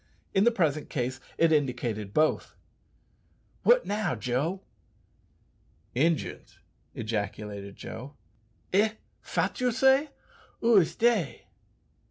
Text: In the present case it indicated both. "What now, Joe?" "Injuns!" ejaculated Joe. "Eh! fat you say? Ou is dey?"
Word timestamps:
In 0.33 0.45
the 0.45 0.51
present 0.51 0.89
case 0.89 1.19
it 1.37 1.51
indicated 1.51 2.11
both. 2.11 2.55
"What 3.61 3.85
now, 3.85 4.15
Joe?" 4.15 4.63
"Injuns!" 5.93 6.57
ejaculated 6.95 7.75
Joe. 7.75 8.15
"Eh! 8.73 8.93
fat 9.21 9.61
you 9.61 9.71
say? 9.71 10.09
Ou 10.63 10.77
is 10.77 10.95
dey?" 10.95 11.45